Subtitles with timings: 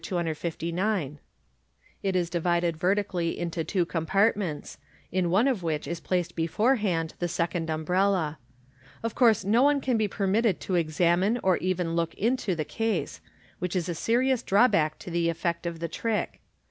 [0.03, 1.19] 259).
[2.01, 4.79] It is divided vertically into two compartments,
[5.11, 8.39] in one of which is placed beforehand the second umbrella.
[9.03, 13.21] Of course no one can be permitted to examine or even look into the case,
[13.59, 16.41] which is a serious drawback to the en\ ct of the trick.